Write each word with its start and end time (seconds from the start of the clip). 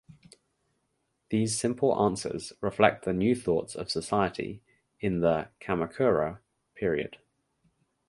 These 1.29 1.59
simple 1.59 1.95
answers 2.03 2.53
reflect 2.59 3.05
the 3.05 3.13
new 3.13 3.35
thoughts 3.35 3.75
of 3.75 3.91
society 3.91 4.63
in 4.99 5.19
the 5.19 5.49
Kamakura 5.59 6.39
period. 6.73 7.17